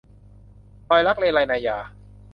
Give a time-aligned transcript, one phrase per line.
[0.89, 1.77] รอยรักเรไร- นายา